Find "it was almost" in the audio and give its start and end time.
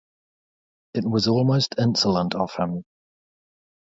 0.95-1.75